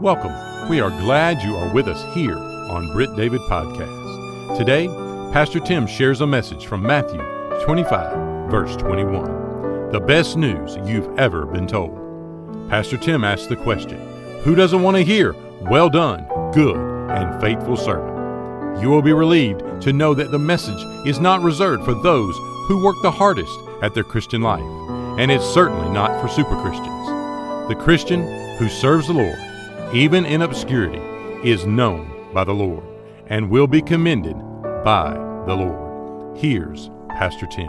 Welcome. 0.00 0.68
We 0.68 0.82
are 0.82 0.90
glad 0.90 1.40
you 1.40 1.56
are 1.56 1.72
with 1.72 1.88
us 1.88 2.04
here 2.14 2.36
on 2.36 2.92
Britt 2.92 3.16
David 3.16 3.40
Podcast. 3.48 4.58
Today, 4.58 4.88
Pastor 5.32 5.58
Tim 5.58 5.86
shares 5.86 6.20
a 6.20 6.26
message 6.26 6.66
from 6.66 6.82
Matthew 6.82 7.18
25, 7.64 8.50
verse 8.50 8.76
21. 8.76 9.92
The 9.92 10.00
best 10.00 10.36
news 10.36 10.76
you've 10.84 11.08
ever 11.18 11.46
been 11.46 11.66
told. 11.66 11.98
Pastor 12.68 12.98
Tim 12.98 13.24
asks 13.24 13.46
the 13.46 13.56
question 13.56 13.98
Who 14.42 14.54
doesn't 14.54 14.82
want 14.82 14.98
to 14.98 15.02
hear, 15.02 15.34
Well 15.62 15.88
done, 15.88 16.26
good 16.52 16.76
and 16.76 17.40
faithful 17.40 17.78
servant? 17.78 18.82
You 18.82 18.90
will 18.90 19.00
be 19.00 19.14
relieved 19.14 19.80
to 19.80 19.94
know 19.94 20.12
that 20.12 20.30
the 20.30 20.38
message 20.38 20.84
is 21.06 21.20
not 21.20 21.40
reserved 21.40 21.86
for 21.86 21.94
those 21.94 22.36
who 22.68 22.84
work 22.84 22.96
the 23.00 23.10
hardest 23.10 23.58
at 23.80 23.94
their 23.94 24.04
Christian 24.04 24.42
life, 24.42 24.60
and 25.18 25.30
it's 25.30 25.46
certainly 25.46 25.88
not 25.88 26.20
for 26.20 26.28
super 26.28 26.60
Christians. 26.60 27.08
The 27.70 27.82
Christian 27.82 28.56
who 28.58 28.68
serves 28.68 29.06
the 29.06 29.14
Lord 29.14 29.45
even 29.92 30.26
in 30.26 30.42
obscurity, 30.42 31.00
is 31.48 31.64
known 31.64 32.32
by 32.34 32.44
the 32.44 32.52
Lord 32.52 32.84
and 33.28 33.48
will 33.48 33.66
be 33.66 33.80
commended 33.80 34.36
by 34.84 35.12
the 35.46 35.54
Lord. 35.54 36.36
Here's 36.36 36.90
Pastor 37.08 37.46
Tim. 37.46 37.68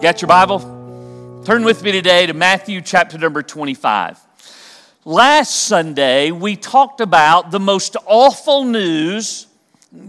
Got 0.00 0.22
your 0.22 0.28
Bible? 0.28 0.60
Turn 1.44 1.64
with 1.64 1.82
me 1.82 1.92
today 1.92 2.26
to 2.26 2.32
Matthew 2.32 2.80
chapter 2.80 3.18
number 3.18 3.42
25. 3.42 4.18
Last 5.04 5.64
Sunday, 5.64 6.30
we 6.30 6.56
talked 6.56 7.00
about 7.00 7.50
the 7.50 7.60
most 7.60 7.96
awful 8.06 8.64
news 8.64 9.46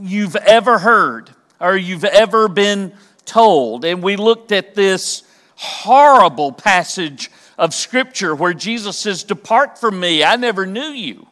you've 0.01 0.35
ever 0.35 0.77
heard 0.77 1.31
or 1.59 1.75
you've 1.75 2.05
ever 2.05 2.47
been 2.47 2.93
told. 3.25 3.85
And 3.85 4.03
we 4.03 4.17
looked 4.17 4.51
at 4.51 4.75
this 4.75 5.23
horrible 5.55 6.51
passage 6.51 7.31
of 7.57 7.73
Scripture 7.73 8.35
where 8.35 8.53
Jesus 8.53 8.97
says, 8.97 9.23
Depart 9.23 9.79
from 9.79 9.99
me, 9.99 10.23
I 10.23 10.35
never 10.35 10.65
knew 10.65 10.89
you. 10.89 11.27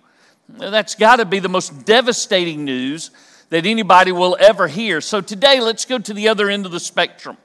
That's 0.49 0.95
got 0.95 1.17
to 1.17 1.25
be 1.25 1.39
the 1.39 1.49
most 1.49 1.85
devastating 1.85 2.65
news 2.65 3.11
that 3.49 3.65
anybody 3.65 4.11
will 4.11 4.37
ever 4.39 4.67
hear. 4.67 5.01
So 5.01 5.21
today, 5.21 5.59
let's 5.59 5.85
go 5.85 5.99
to 5.99 6.13
the 6.13 6.27
other 6.27 6.49
end 6.49 6.65
of 6.65 6.71
the 6.71 6.79
spectrum. 6.79 7.37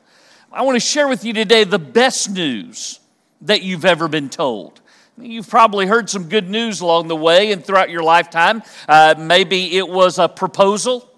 I 0.53 0.63
want 0.63 0.77
to 0.77 0.81
share 0.81 1.09
with 1.09 1.25
you 1.25 1.33
today 1.33 1.65
the 1.65 1.79
best 1.79 2.31
news 2.31 3.01
that 3.43 3.63
you've 3.63 3.85
ever 3.85 4.09
been 4.09 4.31
told. 4.31 4.81
You've 5.19 5.49
probably 5.49 5.87
heard 5.87 6.11
some 6.11 6.29
good 6.29 6.49
news 6.49 6.81
along 6.81 7.09
the 7.09 7.17
way 7.17 7.53
and 7.53 7.65
throughout 7.65 7.91
your 7.91 8.03
lifetime. 8.03 8.63
Uh, 8.89 9.15
maybe 9.17 9.77
it 9.77 9.89
was 9.89 10.19
a 10.19 10.29
proposal, 10.29 11.09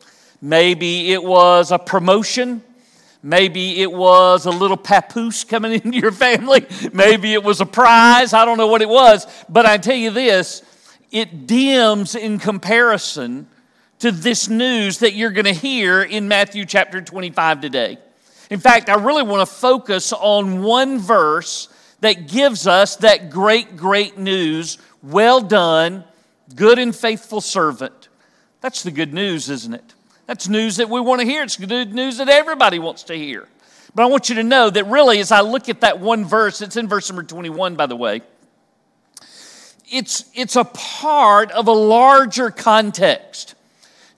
maybe 0.40 1.12
it 1.12 1.22
was 1.22 1.72
a 1.72 1.78
promotion, 1.78 2.62
Maybe 3.26 3.82
it 3.82 3.92
was 3.92 4.46
a 4.46 4.52
little 4.52 4.76
papoose 4.76 5.42
coming 5.42 5.72
into 5.84 5.98
your 5.98 6.12
family. 6.12 6.64
Maybe 6.92 7.32
it 7.32 7.42
was 7.42 7.60
a 7.60 7.66
prize. 7.66 8.32
I 8.32 8.44
don't 8.44 8.56
know 8.56 8.68
what 8.68 8.82
it 8.82 8.88
was. 8.88 9.26
But 9.48 9.66
I 9.66 9.78
tell 9.78 9.96
you 9.96 10.12
this 10.12 10.62
it 11.10 11.48
dims 11.48 12.14
in 12.14 12.38
comparison 12.38 13.48
to 13.98 14.12
this 14.12 14.48
news 14.48 15.00
that 15.00 15.14
you're 15.14 15.32
going 15.32 15.46
to 15.46 15.52
hear 15.52 16.04
in 16.04 16.28
Matthew 16.28 16.64
chapter 16.64 17.02
25 17.02 17.60
today. 17.60 17.98
In 18.48 18.60
fact, 18.60 18.88
I 18.88 18.94
really 18.94 19.24
want 19.24 19.46
to 19.48 19.52
focus 19.52 20.12
on 20.12 20.62
one 20.62 21.00
verse 21.00 21.68
that 22.02 22.28
gives 22.28 22.68
us 22.68 22.94
that 22.96 23.30
great, 23.30 23.76
great 23.76 24.16
news. 24.18 24.78
Well 25.02 25.40
done, 25.40 26.04
good 26.54 26.78
and 26.78 26.94
faithful 26.94 27.40
servant. 27.40 28.08
That's 28.60 28.84
the 28.84 28.92
good 28.92 29.12
news, 29.12 29.50
isn't 29.50 29.74
it? 29.74 29.95
That's 30.26 30.48
news 30.48 30.76
that 30.76 30.88
we 30.88 31.00
want 31.00 31.20
to 31.20 31.26
hear. 31.26 31.42
It's 31.42 31.56
good 31.56 31.94
news 31.94 32.18
that 32.18 32.28
everybody 32.28 32.78
wants 32.78 33.04
to 33.04 33.14
hear. 33.14 33.48
But 33.94 34.02
I 34.02 34.06
want 34.06 34.28
you 34.28 34.34
to 34.36 34.42
know 34.42 34.68
that 34.68 34.86
really, 34.86 35.20
as 35.20 35.32
I 35.32 35.40
look 35.40 35.68
at 35.68 35.80
that 35.80 36.00
one 36.00 36.24
verse, 36.24 36.60
it's 36.60 36.76
in 36.76 36.88
verse 36.88 37.08
number 37.08 37.22
21, 37.22 37.76
by 37.76 37.86
the 37.86 37.96
way, 37.96 38.22
it's, 39.88 40.24
it's 40.34 40.56
a 40.56 40.64
part 40.64 41.50
of 41.52 41.68
a 41.68 41.72
larger 41.72 42.50
context. 42.50 43.54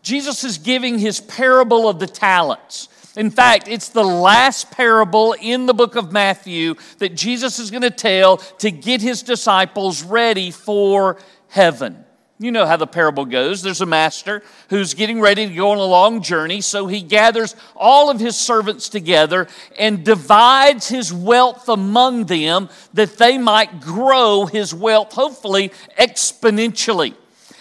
Jesus 0.02 0.42
is 0.44 0.58
giving 0.58 0.98
his 0.98 1.20
parable 1.20 1.88
of 1.88 1.98
the 1.98 2.06
talents. 2.06 2.88
In 3.16 3.30
fact, 3.30 3.68
it's 3.68 3.90
the 3.90 4.04
last 4.04 4.70
parable 4.70 5.34
in 5.40 5.66
the 5.66 5.74
book 5.74 5.96
of 5.96 6.12
Matthew 6.12 6.76
that 6.98 7.14
Jesus 7.14 7.58
is 7.58 7.70
going 7.70 7.82
to 7.82 7.90
tell 7.90 8.38
to 8.38 8.70
get 8.70 9.02
his 9.02 9.22
disciples 9.22 10.02
ready 10.02 10.50
for 10.50 11.18
heaven. 11.48 12.04
You 12.40 12.52
know 12.52 12.66
how 12.66 12.76
the 12.76 12.86
parable 12.86 13.24
goes. 13.24 13.62
There's 13.62 13.80
a 13.80 13.86
master 13.86 14.44
who's 14.70 14.94
getting 14.94 15.20
ready 15.20 15.48
to 15.48 15.52
go 15.52 15.72
on 15.72 15.78
a 15.78 15.84
long 15.84 16.22
journey, 16.22 16.60
so 16.60 16.86
he 16.86 17.02
gathers 17.02 17.56
all 17.74 18.10
of 18.10 18.20
his 18.20 18.36
servants 18.36 18.88
together 18.88 19.48
and 19.76 20.04
divides 20.04 20.88
his 20.88 21.12
wealth 21.12 21.68
among 21.68 22.26
them 22.26 22.68
that 22.94 23.18
they 23.18 23.38
might 23.38 23.80
grow 23.80 24.46
his 24.46 24.72
wealth, 24.72 25.14
hopefully 25.14 25.72
exponentially. 25.98 27.14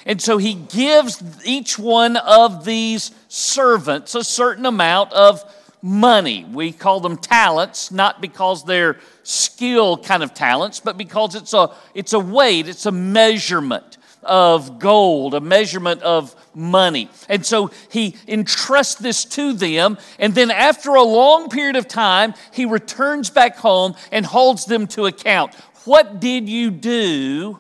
And 0.06 0.22
so 0.22 0.38
he 0.38 0.54
gives 0.54 1.24
each 1.44 1.80
one 1.80 2.16
of 2.16 2.64
these 2.64 3.10
servants 3.30 4.14
a 4.14 4.24
certain 4.24 4.68
amount 4.68 5.12
of 5.12 5.44
money. 5.82 6.46
We 6.46 6.72
call 6.72 7.00
them 7.00 7.18
talents, 7.18 7.92
not 7.92 8.22
because 8.22 8.64
they're 8.64 8.98
skill 9.24 9.98
kind 9.98 10.22
of 10.22 10.36
talents, 10.36 10.80
but 10.80 11.00
because 11.00 11.34
it's 11.34 11.56
a, 11.56 11.72
it's 11.96 12.14
a 12.14 12.20
weight, 12.20 12.68
it's 12.68 12.86
a 12.86 12.92
measurement 12.92 13.97
of 14.28 14.80
gold, 14.80 15.34
a 15.34 15.42
measurement 15.42 16.02
of 16.04 16.36
money. 16.54 17.10
And 17.30 17.46
so 17.46 17.72
he 17.90 18.16
entrusts 18.28 18.96
this 18.96 19.26
to 19.26 19.54
them. 19.54 19.98
And 20.20 20.36
then, 20.36 20.52
after 20.52 20.96
a 20.96 21.04
long 21.04 21.50
period 21.50 21.76
of 21.76 21.88
time, 21.88 22.34
he 22.52 22.66
returns 22.66 23.30
back 23.30 23.58
home 23.58 23.96
and 24.12 24.26
holds 24.26 24.66
them 24.66 24.88
to 24.88 25.06
account. 25.06 25.56
What 25.86 26.20
did 26.20 26.50
you 26.50 26.72
do 26.72 27.60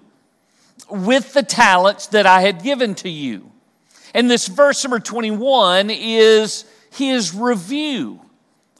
with 0.90 1.34
the 1.34 1.44
talents 1.44 2.08
that 2.08 2.26
I 2.26 2.42
had 2.42 2.64
given 2.64 2.96
to 2.96 3.10
you? 3.10 3.52
And 4.14 4.30
this 4.30 4.48
verse 4.48 4.84
number 4.84 5.00
21 5.00 5.90
is 5.90 6.66
his 6.92 7.34
review 7.34 8.20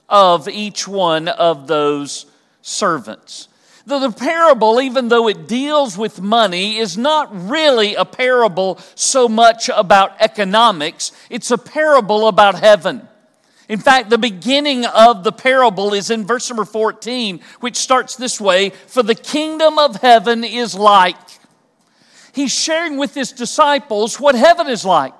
of 0.08 0.48
each 0.48 0.88
one 0.88 1.28
of 1.28 1.66
those 1.66 2.26
servants. 2.62 3.48
The, 3.88 3.98
the 4.00 4.10
parable, 4.10 4.82
even 4.82 5.08
though 5.08 5.28
it 5.28 5.48
deals 5.48 5.96
with 5.96 6.20
money, 6.20 6.76
is 6.76 6.98
not 6.98 7.30
really 7.48 7.94
a 7.94 8.04
parable 8.04 8.78
so 8.94 9.30
much 9.30 9.70
about 9.74 10.12
economics, 10.20 11.10
it's 11.30 11.50
a 11.50 11.56
parable 11.56 12.28
about 12.28 12.56
heaven. 12.56 13.08
In 13.66 13.78
fact, 13.78 14.10
the 14.10 14.18
beginning 14.18 14.84
of 14.84 15.24
the 15.24 15.32
parable 15.32 15.94
is 15.94 16.10
in 16.10 16.26
verse 16.26 16.50
number 16.50 16.66
14, 16.66 17.40
which 17.60 17.76
starts 17.76 18.14
this 18.14 18.38
way 18.38 18.70
For 18.88 19.02
the 19.02 19.14
kingdom 19.14 19.78
of 19.78 19.96
heaven 19.96 20.44
is 20.44 20.74
like. 20.74 21.16
He's 22.34 22.52
sharing 22.52 22.98
with 22.98 23.14
his 23.14 23.32
disciples 23.32 24.20
what 24.20 24.34
heaven 24.34 24.66
is 24.66 24.84
like. 24.84 25.14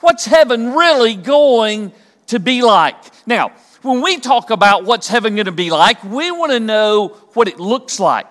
What's 0.00 0.26
heaven 0.26 0.74
really 0.74 1.14
going 1.14 1.92
to 2.26 2.40
be 2.40 2.60
like? 2.60 2.98
Now, 3.26 3.52
when 3.86 4.02
we 4.02 4.18
talk 4.18 4.50
about 4.50 4.84
what's 4.84 5.06
heaven 5.06 5.36
going 5.36 5.46
to 5.46 5.52
be 5.52 5.70
like, 5.70 6.02
we 6.02 6.30
want 6.30 6.52
to 6.52 6.60
know 6.60 7.08
what 7.34 7.48
it 7.48 7.60
looks 7.60 8.00
like. 8.00 8.26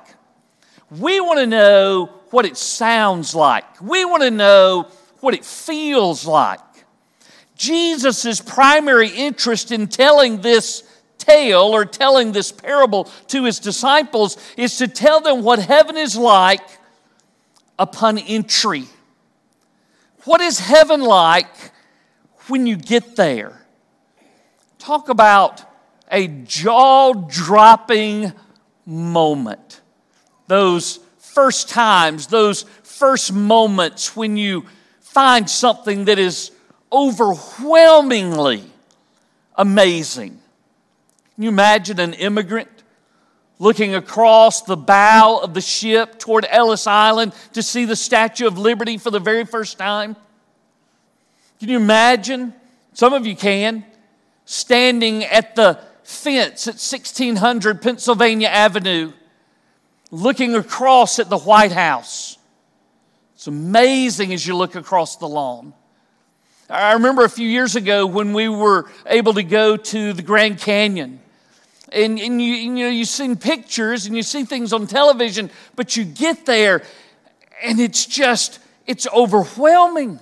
We 0.91 1.19
want 1.21 1.39
to 1.39 1.47
know 1.47 2.07
what 2.29 2.45
it 2.45 2.57
sounds 2.57 3.33
like. 3.33 3.81
We 3.81 4.05
want 4.05 4.23
to 4.23 4.31
know 4.31 4.89
what 5.21 5.33
it 5.33 5.45
feels 5.45 6.25
like. 6.25 6.59
Jesus' 7.55 8.41
primary 8.41 9.09
interest 9.09 9.71
in 9.71 9.87
telling 9.87 10.41
this 10.41 10.83
tale 11.17 11.73
or 11.73 11.85
telling 11.85 12.33
this 12.33 12.51
parable 12.51 13.05
to 13.27 13.45
his 13.45 13.59
disciples 13.59 14.37
is 14.57 14.77
to 14.77 14.87
tell 14.87 15.21
them 15.21 15.41
what 15.41 15.59
heaven 15.59 15.95
is 15.95 16.17
like 16.17 16.67
upon 17.79 18.17
entry. 18.17 18.83
What 20.25 20.41
is 20.41 20.59
heaven 20.59 21.01
like 21.01 21.71
when 22.47 22.67
you 22.67 22.75
get 22.75 23.15
there? 23.15 23.64
Talk 24.85 25.09
about 25.09 25.63
a 26.11 26.27
jaw 26.27 27.13
dropping 27.13 28.31
moment. 28.85 29.81
Those 30.45 30.99
first 31.17 31.69
times, 31.69 32.27
those 32.27 32.67
first 32.83 33.33
moments 33.33 34.15
when 34.15 34.37
you 34.37 34.67
find 34.99 35.49
something 35.49 36.05
that 36.05 36.19
is 36.19 36.51
overwhelmingly 36.91 38.61
amazing. 39.55 40.39
Can 41.33 41.43
you 41.43 41.49
imagine 41.49 41.99
an 41.99 42.13
immigrant 42.13 42.69
looking 43.57 43.95
across 43.95 44.61
the 44.61 44.77
bow 44.77 45.39
of 45.41 45.55
the 45.55 45.61
ship 45.61 46.19
toward 46.19 46.45
Ellis 46.47 46.85
Island 46.85 47.33
to 47.53 47.63
see 47.63 47.85
the 47.85 47.95
Statue 47.95 48.45
of 48.45 48.59
Liberty 48.59 48.99
for 48.99 49.09
the 49.09 49.19
very 49.19 49.45
first 49.45 49.79
time? 49.79 50.15
Can 51.59 51.69
you 51.69 51.77
imagine? 51.77 52.53
Some 52.93 53.13
of 53.13 53.25
you 53.25 53.35
can 53.35 53.83
standing 54.45 55.23
at 55.23 55.55
the 55.55 55.79
fence 56.03 56.67
at 56.67 56.75
1600 56.75 57.81
Pennsylvania 57.81 58.47
Avenue, 58.47 59.11
looking 60.11 60.55
across 60.55 61.19
at 61.19 61.29
the 61.29 61.37
White 61.37 61.71
House. 61.71 62.37
It's 63.33 63.47
amazing 63.47 64.31
as 64.31 64.45
you 64.47 64.55
look 64.55 64.75
across 64.75 65.17
the 65.17 65.27
lawn. 65.27 65.73
I 66.69 66.93
remember 66.93 67.23
a 67.23 67.29
few 67.29 67.47
years 67.47 67.75
ago 67.75 68.07
when 68.07 68.33
we 68.33 68.47
were 68.47 68.89
able 69.05 69.33
to 69.33 69.43
go 69.43 69.77
to 69.77 70.13
the 70.13 70.23
Grand 70.23 70.57
Canyon. 70.59 71.19
And, 71.91 72.17
and 72.19 72.41
you, 72.41 72.53
you 72.53 72.71
know, 72.71 72.89
you've 72.89 73.07
seen 73.07 73.35
pictures 73.35 74.07
and 74.07 74.15
you 74.15 74.23
see 74.23 74.45
things 74.45 74.73
on 74.73 74.87
television, 74.87 75.51
but 75.75 75.95
you 75.95 76.03
get 76.03 76.45
there 76.45 76.81
and 77.63 77.79
it's 77.79 78.05
just, 78.05 78.59
it's 78.87 79.07
overwhelming. 79.13 80.19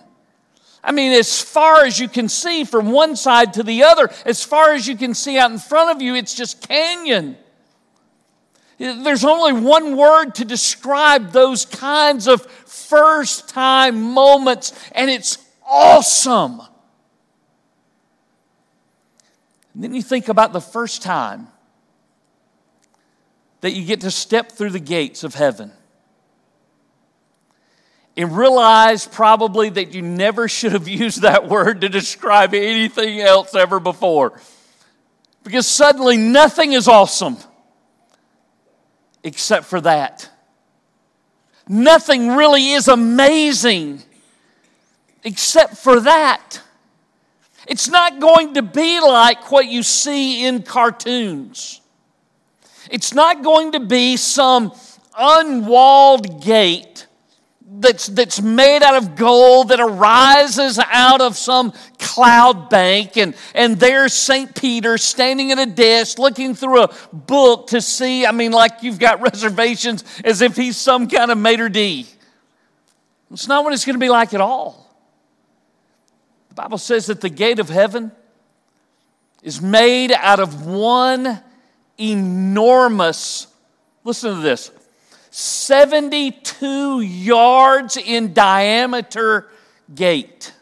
I 0.83 0.91
mean, 0.91 1.13
as 1.13 1.41
far 1.41 1.85
as 1.85 1.97
you 1.99 2.09
can 2.09 2.27
see 2.27 2.65
from 2.65 2.91
one 2.91 3.15
side 3.15 3.53
to 3.53 3.63
the 3.63 3.83
other, 3.83 4.09
as 4.25 4.43
far 4.43 4.73
as 4.73 4.85
you 4.87 4.97
can 4.97 5.13
see 5.13 5.37
out 5.37 5.49
in 5.49 5.57
front 5.57 5.95
of 5.95 6.01
you, 6.01 6.13
it's 6.15 6.33
just 6.33 6.67
canyon. 6.67 7.37
There's 8.77 9.23
only 9.23 9.53
one 9.53 9.95
word 9.95 10.35
to 10.35 10.45
describe 10.45 11.31
those 11.31 11.65
kinds 11.65 12.27
of 12.27 12.45
first 12.45 13.47
time 13.47 14.01
moments, 14.01 14.73
and 14.91 15.09
it's 15.09 15.37
awesome. 15.65 16.61
And 19.73 19.83
then 19.83 19.93
you 19.93 20.01
think 20.01 20.27
about 20.27 20.51
the 20.51 20.61
first 20.61 21.01
time 21.01 21.47
that 23.61 23.71
you 23.71 23.85
get 23.85 24.01
to 24.01 24.11
step 24.11 24.51
through 24.51 24.71
the 24.71 24.79
gates 24.79 25.23
of 25.23 25.35
heaven 25.35 25.71
and 28.15 28.37
realize 28.37 29.07
probably 29.07 29.69
that 29.69 29.93
you 29.93 30.01
never 30.01 30.47
should 30.47 30.73
have 30.73 30.87
used 31.03 31.21
that 31.21 31.47
word 31.47 31.81
to 31.81 31.89
describe 31.89 32.53
anything 32.53 33.19
else 33.19 33.55
ever 33.55 33.79
before. 33.79 34.39
Because 35.43 35.67
suddenly 35.67 36.17
nothing 36.17 36.73
is 36.73 36.87
awesome 36.87 37.37
except 39.23 39.65
for 39.65 39.81
that. 39.81 40.29
Nothing 41.67 42.29
really 42.29 42.71
is 42.71 42.87
amazing 42.87 44.03
except 45.23 45.77
for 45.77 46.01
that. 46.01 46.61
It's 47.67 47.87
not 47.87 48.19
going 48.19 48.55
to 48.55 48.61
be 48.61 48.99
like 48.99 49.49
what 49.51 49.67
you 49.67 49.83
see 49.83 50.45
in 50.45 50.63
cartoons. 50.63 51.81
It's 52.91 53.13
not 53.13 53.43
going 53.43 53.71
to 53.73 53.79
be 53.79 54.17
some 54.17 54.73
unwalled 55.17 56.43
gate 56.43 57.07
that's, 57.79 58.07
that's 58.07 58.41
made 58.41 58.83
out 58.83 58.95
of 58.95 59.15
gold 59.15 59.69
that 59.69 59.79
arises 59.79 60.79
out 60.79 61.21
of 61.21 61.37
some 61.37 61.73
cloud 61.99 62.69
bank. 62.69 63.17
And, 63.17 63.35
and 63.55 63.79
there's 63.79 64.13
St. 64.13 64.53
Peter 64.55 64.97
standing 64.97 65.51
at 65.51 65.59
a 65.59 65.65
desk 65.65 66.19
looking 66.19 66.55
through 66.55 66.83
a 66.83 66.95
book 67.11 67.67
to 67.67 67.81
see, 67.81 68.25
I 68.25 68.31
mean, 68.31 68.51
like 68.51 68.83
you've 68.83 68.99
got 68.99 69.21
reservations 69.33 70.03
as 70.23 70.41
if 70.41 70.55
he's 70.55 70.77
some 70.77 71.07
kind 71.07 71.31
of 71.31 71.37
maitre 71.37 71.69
d'. 71.69 72.07
It's 73.31 73.47
not 73.47 73.63
what 73.63 73.73
it's 73.73 73.85
going 73.85 73.95
to 73.95 73.99
be 73.99 74.09
like 74.09 74.33
at 74.33 74.41
all. 74.41 74.83
The 76.49 76.55
Bible 76.55 76.77
says 76.77 77.07
that 77.07 77.19
the 77.19 77.29
gate 77.29 77.59
of 77.59 77.67
heaven 77.67 78.11
is 79.41 79.61
made 79.61 80.11
out 80.11 80.39
of 80.39 80.65
one 80.65 81.41
enormous, 81.97 83.47
listen 84.03 84.35
to 84.35 84.41
this, 84.41 84.71
72 85.35 87.01
yards 87.01 87.97
in 87.97 88.33
diameter 88.35 89.49
gate. 89.95 90.53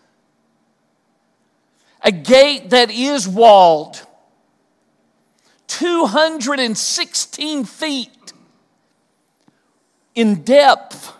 A 2.01 2.11
gate 2.13 2.69
that 2.69 2.89
is 2.89 3.27
walled, 3.27 4.01
216 5.67 7.65
feet 7.65 8.33
in 10.15 10.41
depth. 10.43 11.11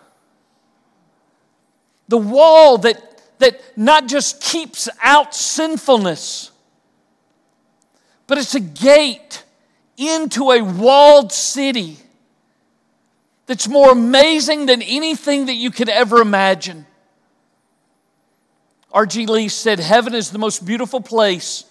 The 2.07 2.17
wall 2.17 2.77
that, 2.77 3.21
that 3.39 3.61
not 3.75 4.07
just 4.07 4.41
keeps 4.41 4.87
out 5.03 5.35
sinfulness, 5.35 6.51
but 8.27 8.37
it's 8.37 8.55
a 8.55 8.61
gate 8.61 9.43
into 9.97 10.51
a 10.51 10.61
walled 10.61 11.33
city 11.33 11.97
that's 13.51 13.67
more 13.67 13.91
amazing 13.91 14.65
than 14.65 14.81
anything 14.81 15.47
that 15.47 15.55
you 15.55 15.71
could 15.71 15.89
ever 15.89 16.21
imagine. 16.21 16.85
R.G. 18.93 19.25
Lee 19.25 19.49
said, 19.49 19.77
Heaven 19.77 20.15
is 20.15 20.31
the 20.31 20.39
most 20.39 20.65
beautiful 20.65 21.01
place 21.01 21.65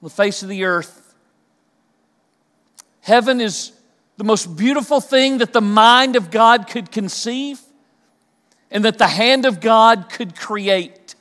on 0.00 0.06
the 0.06 0.10
face 0.10 0.44
of 0.44 0.48
the 0.48 0.62
earth. 0.62 1.16
Heaven 3.00 3.40
is 3.40 3.72
the 4.18 4.22
most 4.22 4.56
beautiful 4.56 5.00
thing 5.00 5.38
that 5.38 5.52
the 5.52 5.60
mind 5.60 6.14
of 6.14 6.30
God 6.30 6.68
could 6.68 6.92
conceive 6.92 7.60
and 8.70 8.84
that 8.84 8.98
the 8.98 9.08
hand 9.08 9.46
of 9.46 9.60
God 9.60 10.08
could 10.08 10.36
create. 10.36 11.16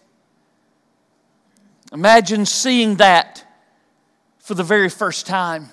Imagine 1.91 2.45
seeing 2.45 2.97
that 2.97 3.43
for 4.37 4.53
the 4.53 4.63
very 4.63 4.89
first 4.89 5.25
time. 5.25 5.71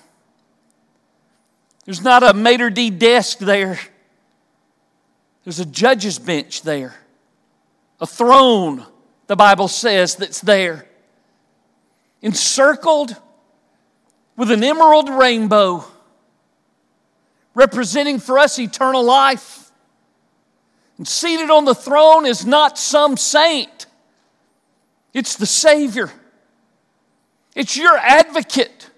There's 1.85 2.01
not 2.01 2.23
a 2.23 2.33
maitre 2.33 2.69
d' 2.69 2.97
desk 2.97 3.39
there. 3.39 3.79
There's 5.43 5.59
a 5.59 5.65
judge's 5.65 6.19
bench 6.19 6.61
there, 6.61 6.93
a 7.99 8.05
throne, 8.05 8.85
the 9.25 9.35
Bible 9.35 9.67
says, 9.67 10.15
that's 10.15 10.39
there, 10.39 10.85
encircled 12.21 13.15
with 14.37 14.51
an 14.51 14.63
emerald 14.63 15.09
rainbow, 15.09 15.83
representing 17.55 18.19
for 18.19 18.37
us 18.37 18.59
eternal 18.59 19.03
life. 19.03 19.71
And 20.97 21.07
seated 21.07 21.49
on 21.49 21.65
the 21.65 21.73
throne 21.73 22.27
is 22.27 22.45
not 22.45 22.77
some 22.77 23.17
saint, 23.17 23.87
it's 25.11 25.35
the 25.37 25.47
Savior, 25.47 26.11
it's 27.55 27.75
your 27.75 27.97
advocate. 27.97 28.90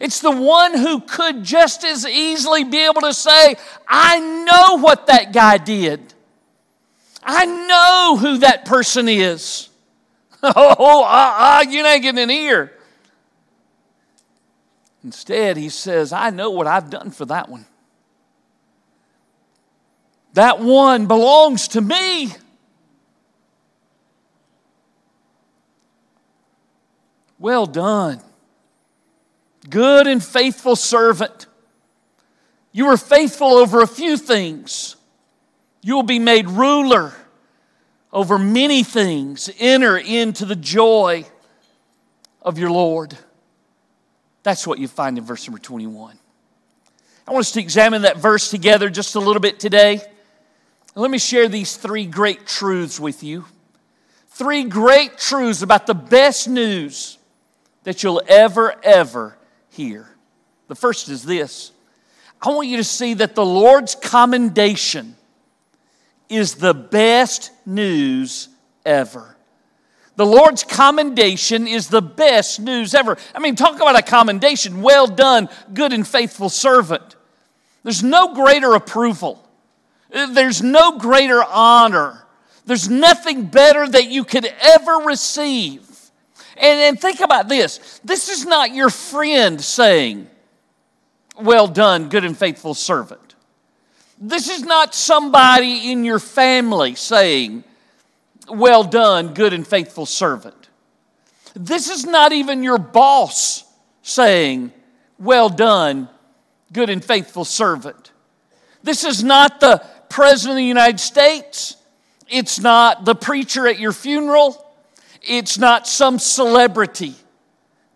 It's 0.00 0.20
the 0.20 0.30
one 0.30 0.76
who 0.78 1.00
could 1.00 1.44
just 1.44 1.84
as 1.84 2.06
easily 2.06 2.64
be 2.64 2.78
able 2.86 3.02
to 3.02 3.12
say, 3.12 3.56
I 3.86 4.18
know 4.18 4.78
what 4.78 5.08
that 5.08 5.34
guy 5.34 5.58
did. 5.58 6.14
I 7.22 7.44
know 7.44 8.16
who 8.18 8.38
that 8.38 8.64
person 8.64 9.08
is. 9.08 9.68
Oh, 10.42 11.04
uh, 11.04 11.06
uh, 11.06 11.64
you 11.68 11.84
ain't 11.84 12.00
getting 12.00 12.22
in 12.22 12.30
here. 12.30 12.72
Instead, 15.04 15.58
he 15.58 15.68
says, 15.68 16.14
I 16.14 16.30
know 16.30 16.48
what 16.48 16.66
I've 16.66 16.88
done 16.88 17.10
for 17.10 17.26
that 17.26 17.50
one. 17.50 17.66
That 20.32 20.60
one 20.60 21.04
belongs 21.04 21.68
to 21.68 21.82
me. 21.82 22.32
Well 27.38 27.66
done 27.66 28.22
Good 29.68 30.06
and 30.06 30.24
faithful 30.24 30.76
servant. 30.76 31.46
You 32.72 32.86
were 32.86 32.96
faithful 32.96 33.48
over 33.48 33.82
a 33.82 33.86
few 33.86 34.16
things. 34.16 34.96
You 35.82 35.94
will 35.96 36.02
be 36.02 36.18
made 36.18 36.48
ruler 36.48 37.12
over 38.12 38.38
many 38.38 38.82
things. 38.82 39.50
Enter 39.58 39.98
into 39.98 40.44
the 40.44 40.56
joy 40.56 41.26
of 42.42 42.58
your 42.58 42.70
Lord. 42.70 43.16
That's 44.42 44.66
what 44.66 44.78
you 44.78 44.88
find 44.88 45.18
in 45.18 45.24
verse 45.24 45.46
number 45.46 45.58
21. 45.60 46.18
I 47.28 47.32
want 47.32 47.42
us 47.42 47.52
to 47.52 47.60
examine 47.60 48.02
that 48.02 48.16
verse 48.16 48.50
together 48.50 48.88
just 48.88 49.14
a 49.14 49.20
little 49.20 49.40
bit 49.40 49.60
today. 49.60 50.00
Let 50.94 51.10
me 51.10 51.18
share 51.18 51.48
these 51.48 51.76
three 51.76 52.06
great 52.06 52.46
truths 52.46 52.98
with 52.98 53.22
you. 53.22 53.44
Three 54.30 54.64
great 54.64 55.18
truths 55.18 55.62
about 55.62 55.86
the 55.86 55.94
best 55.94 56.48
news 56.48 57.18
that 57.84 58.02
you'll 58.02 58.22
ever, 58.26 58.74
ever 58.82 59.36
hear. 59.70 60.08
The 60.68 60.74
first 60.74 61.08
is 61.08 61.24
this 61.24 61.72
I 62.42 62.50
want 62.50 62.68
you 62.68 62.78
to 62.78 62.84
see 62.84 63.14
that 63.14 63.34
the 63.34 63.44
Lord's 63.44 63.94
commendation 63.94 65.16
is 66.28 66.54
the 66.54 66.74
best 66.74 67.50
news 67.66 68.48
ever. 68.86 69.36
The 70.16 70.26
Lord's 70.26 70.64
commendation 70.64 71.66
is 71.66 71.88
the 71.88 72.02
best 72.02 72.60
news 72.60 72.94
ever. 72.94 73.16
I 73.34 73.38
mean, 73.38 73.56
talk 73.56 73.76
about 73.76 73.98
a 73.98 74.02
commendation. 74.02 74.82
Well 74.82 75.06
done, 75.06 75.48
good 75.72 75.92
and 75.92 76.06
faithful 76.06 76.48
servant. 76.48 77.16
There's 77.82 78.02
no 78.02 78.34
greater 78.34 78.74
approval, 78.74 79.42
there's 80.10 80.62
no 80.62 80.98
greater 80.98 81.42
honor, 81.42 82.26
there's 82.66 82.88
nothing 82.88 83.46
better 83.46 83.88
that 83.88 84.08
you 84.08 84.24
could 84.24 84.44
ever 84.60 84.96
receive 85.06 85.89
and, 86.60 86.80
and 86.80 87.00
think 87.00 87.20
about 87.20 87.48
this 87.48 88.00
this 88.04 88.28
is 88.28 88.46
not 88.46 88.74
your 88.74 88.90
friend 88.90 89.60
saying, 89.60 90.28
Well 91.40 91.66
done, 91.66 92.08
good 92.08 92.24
and 92.24 92.36
faithful 92.36 92.74
servant. 92.74 93.34
This 94.20 94.50
is 94.50 94.62
not 94.62 94.94
somebody 94.94 95.90
in 95.90 96.04
your 96.04 96.18
family 96.18 96.94
saying, 96.94 97.64
Well 98.48 98.84
done, 98.84 99.32
good 99.32 99.52
and 99.52 99.66
faithful 99.66 100.06
servant. 100.06 100.68
This 101.54 101.88
is 101.88 102.04
not 102.04 102.32
even 102.32 102.62
your 102.62 102.78
boss 102.78 103.64
saying, 104.02 104.72
Well 105.18 105.48
done, 105.48 106.08
good 106.72 106.90
and 106.90 107.02
faithful 107.02 107.46
servant. 107.46 108.12
This 108.82 109.04
is 109.04 109.24
not 109.24 109.60
the 109.60 109.84
President 110.10 110.52
of 110.52 110.56
the 110.56 110.64
United 110.64 111.00
States. 111.00 111.76
It's 112.28 112.58
not 112.60 113.04
the 113.04 113.14
preacher 113.14 113.66
at 113.66 113.78
your 113.78 113.92
funeral. 113.92 114.69
It's 115.22 115.58
not 115.58 115.86
some 115.86 116.18
celebrity 116.18 117.14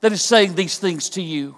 that 0.00 0.12
is 0.12 0.22
saying 0.22 0.54
these 0.54 0.78
things 0.78 1.10
to 1.10 1.22
you. 1.22 1.56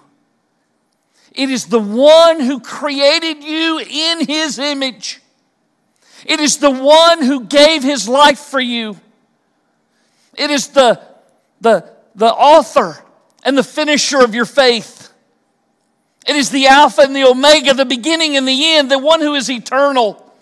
It 1.33 1.49
is 1.49 1.65
the 1.65 1.79
one 1.79 2.39
who 2.39 2.59
created 2.59 3.43
you 3.43 3.79
in 3.79 4.25
his 4.25 4.57
image. 4.57 5.21
It 6.25 6.39
is 6.39 6.57
the 6.57 6.71
one 6.71 7.21
who 7.21 7.43
gave 7.43 7.83
his 7.83 8.07
life 8.07 8.39
for 8.39 8.59
you. 8.59 8.97
It 10.37 10.49
is 10.49 10.69
the, 10.69 11.01
the, 11.61 11.89
the 12.15 12.27
author 12.27 12.97
and 13.43 13.57
the 13.57 13.63
finisher 13.63 14.19
of 14.19 14.33
your 14.33 14.45
faith. 14.45 15.11
It 16.27 16.35
is 16.35 16.49
the 16.49 16.67
Alpha 16.67 17.01
and 17.01 17.15
the 17.15 17.23
Omega, 17.25 17.73
the 17.73 17.85
beginning 17.85 18.35
and 18.35 18.47
the 18.47 18.75
end, 18.75 18.91
the 18.91 18.99
one 18.99 19.21
who 19.21 19.35
is 19.35 19.49
eternal, 19.49 20.33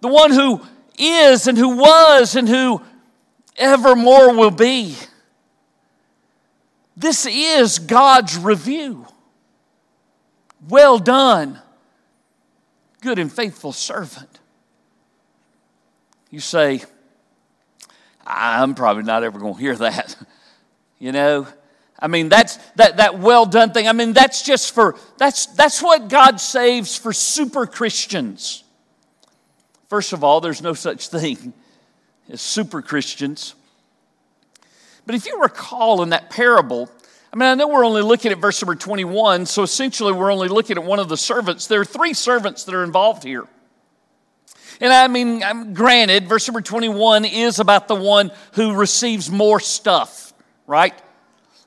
the 0.00 0.08
one 0.08 0.32
who 0.32 0.60
is 0.98 1.46
and 1.46 1.56
who 1.56 1.76
was 1.76 2.34
and 2.34 2.48
who 2.48 2.82
evermore 3.56 4.34
will 4.34 4.50
be. 4.50 4.96
This 6.96 7.26
is 7.26 7.78
God's 7.78 8.36
review. 8.36 9.06
Well 10.68 10.98
done, 10.98 11.58
good 13.00 13.18
and 13.18 13.32
faithful 13.32 13.72
servant. 13.72 14.38
You 16.30 16.40
say, 16.40 16.82
I'm 18.24 18.74
probably 18.74 19.02
not 19.02 19.24
ever 19.24 19.38
going 19.38 19.54
to 19.54 19.60
hear 19.60 19.74
that. 19.76 20.16
you 20.98 21.12
know, 21.12 21.46
I 21.98 22.08
mean, 22.08 22.28
that's 22.28 22.56
that, 22.76 22.98
that 22.98 23.18
well 23.18 23.46
done 23.46 23.72
thing. 23.72 23.88
I 23.88 23.92
mean, 23.92 24.12
that's 24.12 24.42
just 24.42 24.74
for, 24.74 24.96
that's, 25.18 25.46
that's 25.46 25.82
what 25.82 26.08
God 26.08 26.40
saves 26.40 26.96
for 26.96 27.12
super 27.12 27.66
Christians. 27.66 28.64
First 29.88 30.12
of 30.12 30.22
all, 30.24 30.40
there's 30.40 30.62
no 30.62 30.74
such 30.74 31.08
thing 31.08 31.52
as 32.30 32.40
super 32.40 32.82
Christians. 32.82 33.54
But 35.06 35.14
if 35.14 35.26
you 35.26 35.40
recall 35.40 36.02
in 36.02 36.10
that 36.10 36.30
parable, 36.30 36.90
I 37.32 37.36
mean, 37.36 37.48
I 37.48 37.54
know 37.54 37.68
we're 37.68 37.84
only 37.84 38.02
looking 38.02 38.30
at 38.30 38.38
verse 38.38 38.60
number 38.62 38.74
21, 38.74 39.46
so 39.46 39.62
essentially 39.62 40.12
we're 40.12 40.32
only 40.32 40.48
looking 40.48 40.76
at 40.76 40.84
one 40.84 40.98
of 40.98 41.08
the 41.08 41.16
servants. 41.16 41.66
There 41.66 41.80
are 41.80 41.84
three 41.84 42.14
servants 42.14 42.64
that 42.64 42.74
are 42.74 42.84
involved 42.84 43.24
here. 43.24 43.46
And 44.80 44.92
I 44.92 45.08
mean, 45.08 45.74
granted, 45.74 46.28
verse 46.28 46.46
number 46.48 46.60
21 46.60 47.24
is 47.24 47.58
about 47.58 47.88
the 47.88 47.94
one 47.94 48.32
who 48.54 48.74
receives 48.74 49.30
more 49.30 49.60
stuff, 49.60 50.32
right? 50.66 50.94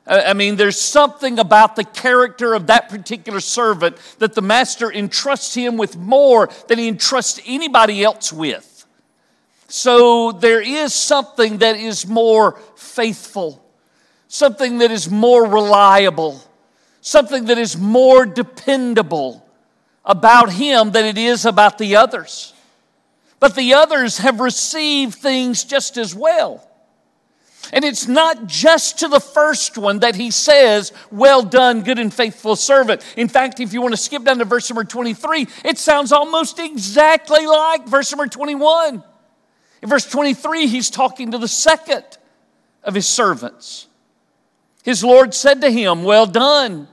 I 0.07 0.33
mean, 0.33 0.55
there's 0.55 0.79
something 0.79 1.39
about 1.39 1.75
the 1.75 1.83
character 1.83 2.53
of 2.53 2.67
that 2.67 2.89
particular 2.89 3.39
servant 3.39 3.97
that 4.19 4.35
the 4.35 4.41
master 4.41 4.91
entrusts 4.91 5.55
him 5.55 5.77
with 5.77 5.97
more 5.97 6.49
than 6.67 6.77
he 6.77 6.87
entrusts 6.87 7.41
anybody 7.45 8.03
else 8.03 8.31
with. 8.31 8.74
So 9.67 10.31
there 10.31 10.61
is 10.61 10.93
something 10.93 11.59
that 11.59 11.75
is 11.77 12.07
more 12.07 12.59
faithful 12.75 13.65
something 14.35 14.79
that 14.79 14.91
is 14.91 15.09
more 15.09 15.45
reliable, 15.45 16.41
something 17.01 17.45
that 17.45 17.57
is 17.57 17.77
more 17.77 18.25
dependable 18.25 19.45
about 20.03 20.51
him 20.51 20.91
than 20.91 21.05
it 21.05 21.17
is 21.17 21.45
about 21.45 21.77
the 21.77 21.95
others. 21.95 22.53
But 23.39 23.55
the 23.55 23.73
others 23.73 24.17
have 24.19 24.39
received 24.39 25.15
things 25.15 25.63
just 25.63 25.97
as 25.97 26.13
well. 26.13 26.69
And 27.73 27.83
it's 27.83 28.07
not 28.07 28.45
just 28.45 28.99
to 28.99 29.07
the 29.07 29.19
first 29.19 29.77
one 29.77 29.99
that 29.99 30.15
he 30.15 30.29
says, 30.29 30.93
Well 31.11 31.41
done, 31.41 31.81
good 31.81 31.97
and 31.97 32.13
faithful 32.13 32.55
servant. 32.55 33.03
In 33.17 33.27
fact, 33.27 33.59
if 33.59 33.73
you 33.73 33.81
want 33.81 33.93
to 33.93 33.97
skip 33.97 34.23
down 34.23 34.37
to 34.37 34.45
verse 34.45 34.69
number 34.69 34.83
23, 34.83 35.47
it 35.63 35.79
sounds 35.79 36.11
almost 36.11 36.59
exactly 36.59 37.47
like 37.47 37.87
verse 37.87 38.11
number 38.11 38.27
21. 38.27 39.03
In 39.85 39.89
verse 39.89 40.07
23, 40.07 40.65
he's 40.65 40.89
talking 40.89 41.29
to 41.29 41.37
the 41.37 41.47
second 41.47 42.03
of 42.83 42.95
his 42.95 43.07
servants. 43.07 43.85
His 44.83 45.03
Lord 45.03 45.35
said 45.35 45.61
to 45.61 45.69
him, 45.69 46.01
Well 46.01 46.25
done, 46.25 46.87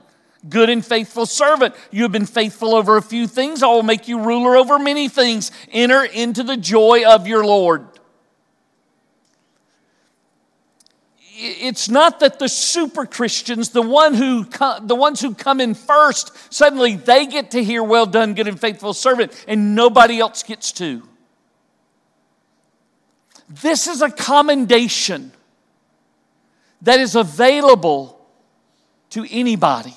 good 0.47 0.69
and 0.69 0.85
faithful 0.85 1.25
servant. 1.25 1.73
You 1.89 2.03
have 2.03 2.11
been 2.11 2.27
faithful 2.27 2.75
over 2.75 2.95
a 2.95 3.01
few 3.01 3.25
things. 3.25 3.63
I 3.63 3.67
will 3.69 3.81
make 3.81 4.07
you 4.07 4.19
ruler 4.19 4.55
over 4.55 4.77
many 4.77 5.09
things. 5.09 5.51
Enter 5.71 6.03
into 6.03 6.43
the 6.43 6.55
joy 6.55 7.03
of 7.03 7.25
your 7.25 7.43
Lord. 7.43 7.87
It's 11.35 11.89
not 11.89 12.19
that 12.19 12.37
the 12.37 12.47
super 12.47 13.07
Christians, 13.07 13.69
the, 13.69 13.81
one 13.81 14.13
who, 14.13 14.43
the 14.83 14.95
ones 14.95 15.19
who 15.19 15.33
come 15.33 15.59
in 15.59 15.73
first, 15.73 16.53
suddenly 16.53 16.95
they 16.95 17.25
get 17.25 17.49
to 17.51 17.63
hear, 17.63 17.81
Well 17.81 18.05
done, 18.05 18.35
good 18.35 18.47
and 18.47 18.61
faithful 18.61 18.93
servant, 18.93 19.45
and 19.47 19.73
nobody 19.73 20.19
else 20.19 20.43
gets 20.43 20.71
to. 20.73 21.01
This 23.61 23.87
is 23.87 24.01
a 24.01 24.09
commendation 24.09 25.31
that 26.81 26.99
is 26.99 27.15
available 27.15 28.19
to 29.11 29.25
anybody. 29.29 29.95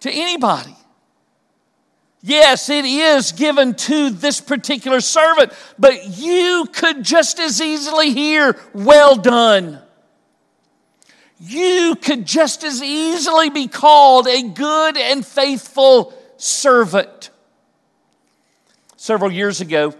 To 0.00 0.10
anybody. 0.10 0.76
Yes, 2.22 2.68
it 2.68 2.84
is 2.84 3.32
given 3.32 3.74
to 3.74 4.10
this 4.10 4.42
particular 4.42 5.00
servant, 5.00 5.52
but 5.78 6.18
you 6.18 6.66
could 6.70 7.02
just 7.02 7.40
as 7.40 7.62
easily 7.62 8.12
hear, 8.12 8.56
Well 8.74 9.16
done. 9.16 9.80
You 11.38 11.96
could 11.96 12.26
just 12.26 12.62
as 12.62 12.82
easily 12.82 13.48
be 13.48 13.68
called 13.68 14.28
a 14.28 14.42
good 14.42 14.98
and 14.98 15.24
faithful 15.24 16.12
servant. 16.36 17.30
Several 18.96 19.32
years 19.32 19.62
ago, 19.62 19.94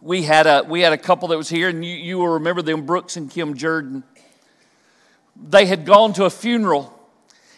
we 0.00 0.22
had 0.22 0.46
a, 0.46 0.64
we 0.68 0.80
had 0.80 0.92
a 0.92 0.98
couple 0.98 1.28
that 1.28 1.36
was 1.36 1.48
here, 1.48 1.68
and 1.68 1.84
you, 1.84 1.94
you 1.94 2.18
will 2.18 2.28
remember 2.34 2.62
them, 2.62 2.86
Brooks 2.86 3.16
and 3.16 3.30
Kim 3.30 3.54
Jordan. 3.54 4.04
They 5.36 5.66
had 5.66 5.84
gone 5.84 6.12
to 6.14 6.24
a 6.24 6.30
funeral, 6.30 6.92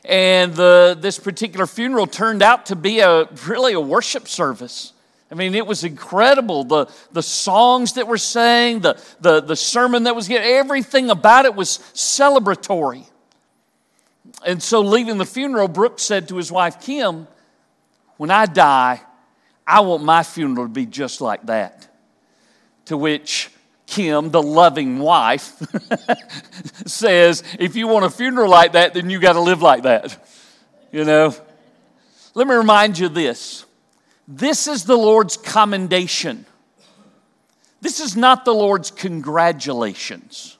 and 0.04 0.54
the, 0.54 0.96
this 0.98 1.18
particular 1.18 1.66
funeral 1.66 2.06
turned 2.06 2.42
out 2.42 2.66
to 2.66 2.76
be 2.76 3.00
a 3.00 3.28
really 3.46 3.72
a 3.72 3.80
worship 3.80 4.28
service. 4.28 4.92
I 5.30 5.34
mean, 5.34 5.54
it 5.54 5.66
was 5.66 5.84
incredible. 5.84 6.64
The, 6.64 6.86
the 7.12 7.22
songs 7.22 7.94
that 7.94 8.08
were 8.08 8.18
sang, 8.18 8.80
the, 8.80 9.00
the, 9.20 9.40
the 9.40 9.56
sermon 9.56 10.04
that 10.04 10.16
was 10.16 10.26
given, 10.26 10.46
everything 10.46 11.10
about 11.10 11.44
it 11.44 11.54
was 11.54 11.78
celebratory. 11.92 13.04
And 14.46 14.62
so, 14.62 14.80
leaving 14.80 15.18
the 15.18 15.26
funeral, 15.26 15.68
Brooks 15.68 16.02
said 16.02 16.28
to 16.28 16.36
his 16.36 16.50
wife, 16.50 16.80
Kim, 16.80 17.26
when 18.16 18.30
I 18.30 18.46
die, 18.46 19.00
I 19.66 19.80
want 19.80 20.02
my 20.02 20.22
funeral 20.22 20.66
to 20.66 20.72
be 20.72 20.86
just 20.86 21.20
like 21.20 21.44
that. 21.46 21.87
To 22.88 22.96
which 22.96 23.50
Kim, 23.86 24.30
the 24.30 24.42
loving 24.42 24.98
wife, 24.98 25.62
says, 26.86 27.42
if 27.58 27.76
you 27.76 27.88
want 27.88 28.04
a 28.04 28.10
funeral 28.10 28.50
like 28.50 28.72
that, 28.72 28.92
then 28.94 29.08
you 29.08 29.18
got 29.18 29.32
to 29.32 29.40
live 29.40 29.62
like 29.62 29.84
that. 29.84 30.26
You 30.92 31.04
know? 31.04 31.34
Let 32.34 32.46
me 32.46 32.54
remind 32.54 32.98
you 32.98 33.08
this 33.08 33.64
this 34.26 34.66
is 34.66 34.84
the 34.84 34.96
Lord's 34.96 35.36
commendation. 35.36 36.44
This 37.80 38.00
is 38.00 38.16
not 38.16 38.44
the 38.44 38.54
Lord's 38.54 38.90
congratulations. 38.90 40.56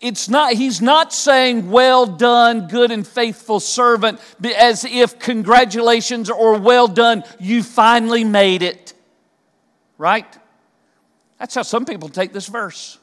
It's 0.00 0.28
not, 0.28 0.52
he's 0.52 0.80
not 0.80 1.12
saying, 1.12 1.70
well 1.70 2.06
done, 2.06 2.68
good 2.68 2.92
and 2.92 3.06
faithful 3.06 3.60
servant, 3.60 4.20
as 4.56 4.84
if 4.84 5.18
congratulations 5.18 6.30
or 6.30 6.58
well 6.58 6.86
done, 6.86 7.24
you 7.40 7.62
finally 7.62 8.24
made 8.24 8.62
it. 8.62 8.94
Right? 9.96 10.26
That's 11.38 11.54
how 11.54 11.62
some 11.62 11.84
people 11.84 12.08
take 12.08 12.32
this 12.32 12.46
verse. 12.46 12.98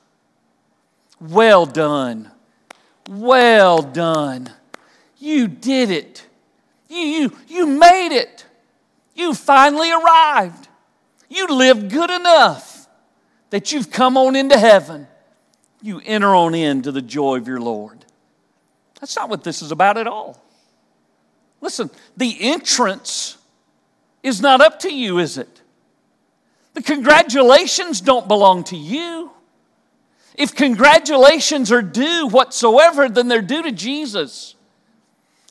Well 1.19 1.65
done. 1.65 2.31
Well 3.09 3.81
done. 3.81 4.51
You 5.17 5.47
did 5.47 5.89
it. 5.89 6.25
You, 6.89 6.99
you, 6.99 7.31
you 7.47 7.67
made 7.67 8.15
it. 8.15 8.45
You 9.15 9.33
finally 9.33 9.91
arrived. 9.91 10.67
You 11.29 11.47
lived 11.47 11.89
good 11.89 12.09
enough 12.09 12.87
that 13.49 13.71
you've 13.71 13.91
come 13.91 14.17
on 14.17 14.35
into 14.35 14.59
heaven. 14.59 15.07
You 15.81 16.01
enter 16.03 16.35
on 16.35 16.53
into 16.53 16.91
the 16.91 17.01
joy 17.01 17.37
of 17.37 17.47
your 17.47 17.61
Lord. 17.61 18.05
That's 18.99 19.15
not 19.15 19.29
what 19.29 19.43
this 19.43 19.61
is 19.61 19.71
about 19.71 19.97
at 19.97 20.07
all. 20.07 20.41
Listen, 21.61 21.89
the 22.17 22.37
entrance 22.41 23.37
is 24.23 24.41
not 24.41 24.61
up 24.61 24.79
to 24.79 24.93
you, 24.93 25.19
is 25.19 25.37
it? 25.37 25.61
The 26.75 26.83
congratulations 26.83 28.01
don't 28.01 28.27
belong 28.27 28.65
to 28.65 28.75
you. 28.75 29.31
If 30.35 30.53
congratulations 30.53 31.71
are 31.71 31.81
due 31.81 32.27
whatsoever, 32.27 33.07
then 33.07 33.29
they're 33.29 33.41
due 33.41 33.63
to 33.63 33.71
Jesus. 33.71 34.55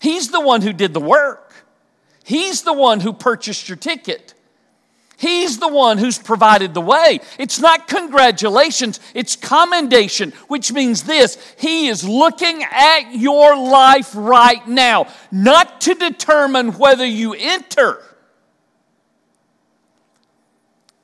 He's 0.00 0.28
the 0.28 0.40
one 0.40 0.60
who 0.60 0.74
did 0.74 0.92
the 0.94 1.00
work, 1.00 1.52
He's 2.22 2.62
the 2.62 2.72
one 2.72 3.00
who 3.00 3.12
purchased 3.12 3.68
your 3.68 3.76
ticket. 3.76 4.34
He's 5.16 5.58
the 5.58 5.68
one 5.68 5.98
who's 5.98 6.18
provided 6.18 6.74
the 6.74 6.80
way. 6.80 7.20
It's 7.38 7.60
not 7.60 7.86
congratulations, 7.86 9.00
it's 9.14 9.36
commendation, 9.36 10.32
which 10.48 10.72
means 10.72 11.04
this 11.04 11.38
He 11.56 11.88
is 11.88 12.06
looking 12.06 12.62
at 12.70 13.14
your 13.14 13.56
life 13.56 14.10
right 14.14 14.66
now, 14.68 15.06
not 15.32 15.80
to 15.82 15.94
determine 15.94 16.76
whether 16.76 17.06
you 17.06 17.32
enter 17.32 18.02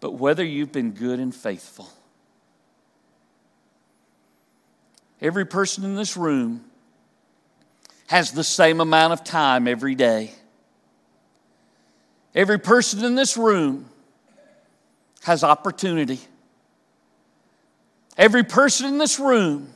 but 0.00 0.12
whether 0.12 0.44
you've 0.44 0.72
been 0.72 0.92
good 0.92 1.20
and 1.20 1.34
faithful. 1.34 1.88
Every 5.20 5.44
person 5.44 5.84
in 5.84 5.94
this 5.94 6.16
room 6.16 6.64
has 8.06 8.32
the 8.32 8.42
same 8.42 8.80
amount 8.80 9.12
of 9.12 9.22
time 9.22 9.68
every 9.68 9.94
day. 9.94 10.32
Every 12.34 12.58
person 12.58 13.04
in 13.04 13.14
this 13.14 13.36
room 13.36 13.88
has 15.22 15.44
opportunity. 15.44 16.20
Every 18.16 18.42
person 18.42 18.86
in 18.86 18.98
this 18.98 19.18
room 19.18 19.72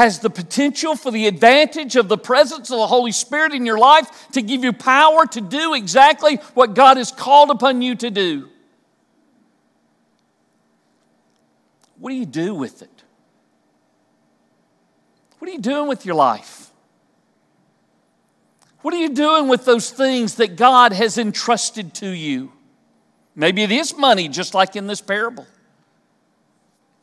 has 0.00 0.20
the 0.20 0.30
potential 0.30 0.96
for 0.96 1.10
the 1.10 1.26
advantage 1.26 1.94
of 1.94 2.08
the 2.08 2.16
presence 2.16 2.70
of 2.70 2.78
the 2.78 2.86
Holy 2.86 3.12
Spirit 3.12 3.52
in 3.52 3.66
your 3.66 3.76
life 3.76 4.28
to 4.32 4.40
give 4.40 4.64
you 4.64 4.72
power 4.72 5.26
to 5.26 5.42
do 5.42 5.74
exactly 5.74 6.36
what 6.54 6.74
God 6.74 6.96
has 6.96 7.12
called 7.12 7.50
upon 7.50 7.82
you 7.82 7.94
to 7.96 8.10
do. 8.10 8.48
What 11.98 12.08
do 12.08 12.16
you 12.16 12.24
do 12.24 12.54
with 12.54 12.80
it? 12.80 13.02
What 15.38 15.50
are 15.50 15.52
you 15.52 15.60
doing 15.60 15.86
with 15.86 16.06
your 16.06 16.14
life? 16.14 16.70
What 18.80 18.94
are 18.94 19.00
you 19.00 19.10
doing 19.10 19.48
with 19.48 19.66
those 19.66 19.90
things 19.90 20.36
that 20.36 20.56
God 20.56 20.94
has 20.94 21.18
entrusted 21.18 21.92
to 21.96 22.08
you? 22.08 22.52
Maybe 23.36 23.62
it 23.62 23.70
is 23.70 23.94
money, 23.94 24.28
just 24.28 24.54
like 24.54 24.76
in 24.76 24.86
this 24.86 25.02
parable. 25.02 25.46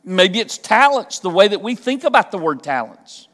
Maybe 0.08 0.40
it's 0.40 0.56
talents, 0.56 1.18
the 1.18 1.28
way 1.28 1.48
that 1.48 1.60
we 1.60 1.74
think 1.74 2.02
about 2.02 2.30
the 2.30 2.38
word 2.38 2.62
talents. 2.62 3.28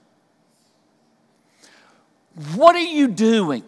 What 2.57 2.75
are 2.75 2.81
you 2.81 3.07
doing 3.07 3.62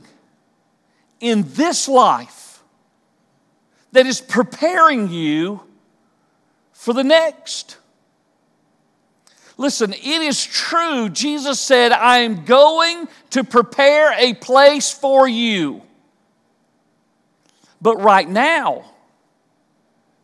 in 1.21 1.45
this 1.51 1.87
life 1.87 2.65
that 3.93 4.07
is 4.07 4.21
preparing 4.21 5.09
you 5.09 5.61
for 6.73 6.93
the 6.93 7.05
next? 7.05 7.77
Listen, 9.57 9.93
it 9.93 10.05
is 10.05 10.45
true. 10.45 11.09
Jesus 11.09 11.61
said, 11.61 11.93
I 11.93 12.19
am 12.19 12.45
going 12.45 13.07
to 13.31 13.45
prepare 13.45 14.15
a 14.19 14.35
place 14.35 14.93
for 14.93 15.29
you. 15.29 15.81
But 17.81 18.03
right 18.03 18.29
now, 18.29 18.85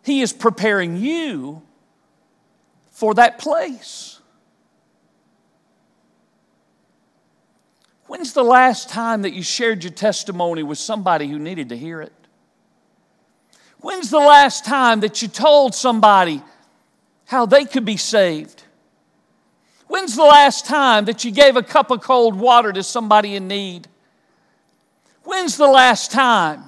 He 0.02 0.20
is 0.20 0.32
preparing 0.32 0.96
you 0.96 1.62
for 2.92 3.14
that 3.14 3.38
place. 3.38 4.20
When's 8.06 8.34
the 8.34 8.44
last 8.44 8.90
time 8.90 9.22
that 9.22 9.32
you 9.32 9.42
shared 9.42 9.82
your 9.82 9.92
testimony 9.92 10.62
with 10.62 10.78
somebody 10.78 11.26
who 11.26 11.38
needed 11.38 11.70
to 11.70 11.76
hear 11.76 12.02
it? 12.02 12.12
When's 13.80 14.10
the 14.10 14.18
last 14.18 14.64
time 14.64 15.00
that 15.00 15.22
you 15.22 15.28
told 15.28 15.74
somebody 15.74 16.42
how 17.24 17.46
they 17.46 17.64
could 17.64 17.86
be 17.86 17.96
saved? 17.96 18.62
When's 19.88 20.14
the 20.14 20.24
last 20.24 20.66
time 20.66 21.06
that 21.06 21.24
you 21.24 21.30
gave 21.30 21.56
a 21.56 21.62
cup 21.62 21.90
of 21.90 22.02
cold 22.02 22.38
water 22.38 22.72
to 22.72 22.82
somebody 22.82 23.34
in 23.34 23.48
need? 23.48 23.88
When's 25.24 25.56
the 25.56 25.66
last 25.66 26.10
time? 26.10 26.64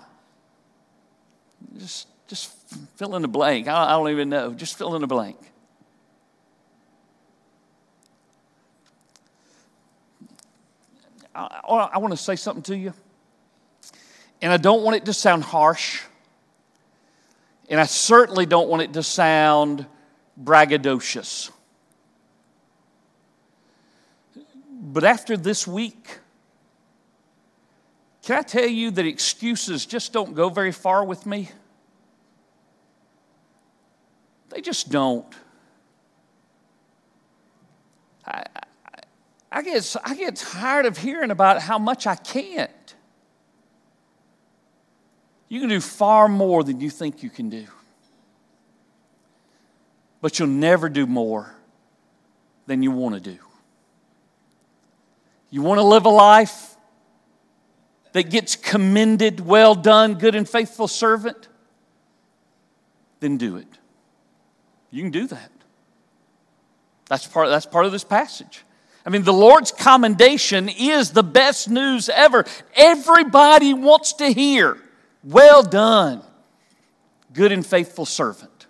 Just, 1.78 2.08
just 2.26 2.50
fill 2.96 3.14
in 3.16 3.22
the 3.22 3.28
blank. 3.28 3.68
I 3.68 3.90
don't 3.90 4.08
even 4.08 4.30
know. 4.30 4.54
Just 4.54 4.78
fill 4.78 4.94
in 4.94 5.02
the 5.02 5.06
blank. 5.06 5.36
I, 11.34 11.90
I 11.94 11.98
want 11.98 12.12
to 12.12 12.16
say 12.16 12.36
something 12.36 12.62
to 12.64 12.76
you. 12.76 12.92
And 14.40 14.52
I 14.52 14.56
don't 14.56 14.82
want 14.82 14.96
it 14.96 15.04
to 15.06 15.12
sound 15.12 15.42
harsh. 15.42 16.02
And 17.68 17.80
I 17.80 17.86
certainly 17.86 18.46
don't 18.46 18.68
want 18.68 18.82
it 18.82 18.92
to 18.94 19.02
sound 19.02 19.86
braggadocious. 20.42 21.50
But 24.70 25.04
after 25.04 25.36
this 25.36 25.66
week, 25.66 26.18
can 28.22 28.38
I 28.38 28.42
tell 28.42 28.66
you 28.66 28.90
that 28.90 29.06
excuses 29.06 29.86
just 29.86 30.12
don't 30.12 30.34
go 30.34 30.48
very 30.48 30.72
far 30.72 31.04
with 31.04 31.26
me? 31.26 31.50
They 34.50 34.60
just 34.60 34.90
don't. 34.90 35.26
I, 38.26 38.44
I 39.54 39.62
get, 39.62 39.96
I 40.04 40.16
get 40.16 40.34
tired 40.34 40.84
of 40.84 40.98
hearing 40.98 41.30
about 41.30 41.62
how 41.62 41.78
much 41.78 42.08
I 42.08 42.16
can't. 42.16 42.94
You 45.48 45.60
can 45.60 45.68
do 45.68 45.80
far 45.80 46.26
more 46.26 46.64
than 46.64 46.80
you 46.80 46.90
think 46.90 47.22
you 47.22 47.30
can 47.30 47.50
do. 47.50 47.66
But 50.20 50.40
you'll 50.40 50.48
never 50.48 50.88
do 50.88 51.06
more 51.06 51.54
than 52.66 52.82
you 52.82 52.90
want 52.90 53.14
to 53.14 53.20
do. 53.20 53.38
You 55.50 55.62
want 55.62 55.78
to 55.78 55.84
live 55.84 56.04
a 56.04 56.10
life 56.10 56.74
that 58.10 58.30
gets 58.30 58.56
commended, 58.56 59.38
well 59.38 59.76
done, 59.76 60.14
good 60.14 60.34
and 60.34 60.48
faithful 60.48 60.88
servant? 60.88 61.46
Then 63.20 63.36
do 63.36 63.56
it. 63.56 63.68
You 64.90 65.02
can 65.02 65.12
do 65.12 65.28
that. 65.28 65.52
That's 67.08 67.28
part, 67.28 67.50
that's 67.50 67.66
part 67.66 67.86
of 67.86 67.92
this 67.92 68.02
passage. 68.02 68.64
I 69.06 69.10
mean, 69.10 69.22
the 69.22 69.32
Lord's 69.32 69.70
commendation 69.70 70.68
is 70.68 71.10
the 71.10 71.22
best 71.22 71.68
news 71.68 72.08
ever. 72.08 72.44
Everybody 72.74 73.74
wants 73.74 74.14
to 74.14 74.28
hear, 74.28 74.78
well 75.22 75.62
done, 75.62 76.22
good 77.32 77.52
and 77.52 77.64
faithful 77.66 78.06
servant. 78.06 78.66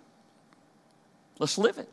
Let's 1.39 1.57
live 1.57 1.77
it. 1.77 1.89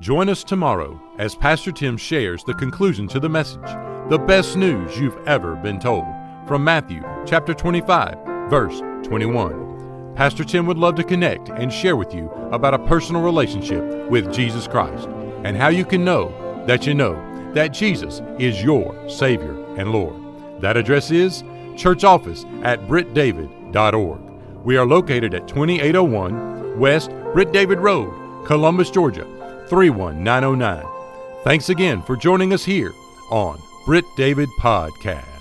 Join 0.00 0.28
us 0.28 0.44
tomorrow 0.44 1.00
as 1.18 1.34
Pastor 1.34 1.72
Tim 1.72 1.96
shares 1.96 2.44
the 2.44 2.54
conclusion 2.54 3.08
to 3.08 3.20
the 3.20 3.28
message, 3.28 3.60
the 4.08 4.18
best 4.18 4.56
news 4.56 4.98
you've 4.98 5.18
ever 5.26 5.56
been 5.56 5.80
told, 5.80 6.04
from 6.46 6.64
Matthew 6.64 7.02
chapter 7.26 7.54
25, 7.54 8.50
verse 8.50 8.80
21. 9.04 10.14
Pastor 10.14 10.44
Tim 10.44 10.66
would 10.66 10.76
love 10.76 10.94
to 10.96 11.04
connect 11.04 11.48
and 11.48 11.72
share 11.72 11.96
with 11.96 12.14
you 12.14 12.30
about 12.52 12.74
a 12.74 12.86
personal 12.86 13.22
relationship 13.22 14.10
with 14.10 14.32
Jesus 14.32 14.68
Christ 14.68 15.08
and 15.44 15.56
how 15.56 15.68
you 15.68 15.84
can 15.84 16.04
know 16.04 16.64
that 16.66 16.86
you 16.86 16.94
know 16.94 17.31
that 17.54 17.68
Jesus 17.68 18.22
is 18.38 18.62
your 18.62 19.08
Savior 19.08 19.62
and 19.76 19.92
Lord. 19.92 20.14
That 20.60 20.76
address 20.76 21.10
is 21.10 21.42
church 21.76 22.04
office 22.04 22.44
at 22.62 22.80
brittdavid.org. 22.86 24.20
We 24.64 24.76
are 24.76 24.86
located 24.86 25.34
at 25.34 25.48
2801 25.48 26.78
West 26.78 27.10
Britt 27.32 27.52
David 27.52 27.78
Road, 27.78 28.46
Columbus, 28.46 28.90
Georgia 28.90 29.24
31909. 29.68 30.84
Thanks 31.44 31.68
again 31.68 32.02
for 32.02 32.16
joining 32.16 32.52
us 32.52 32.64
here 32.64 32.92
on 33.30 33.60
Britt 33.84 34.04
David 34.16 34.48
Podcast. 34.60 35.31